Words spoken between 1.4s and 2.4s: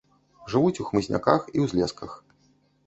і ўзлесках.